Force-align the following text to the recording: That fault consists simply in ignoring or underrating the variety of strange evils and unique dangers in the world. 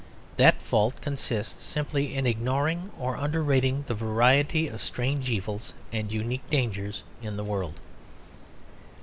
That 0.37 0.59
fault 0.63 0.99
consists 0.99 1.61
simply 1.63 2.15
in 2.15 2.25
ignoring 2.25 2.89
or 2.97 3.17
underrating 3.17 3.83
the 3.85 3.93
variety 3.93 4.67
of 4.67 4.81
strange 4.81 5.29
evils 5.29 5.75
and 5.93 6.11
unique 6.11 6.49
dangers 6.49 7.03
in 7.21 7.37
the 7.37 7.43
world. 7.43 7.75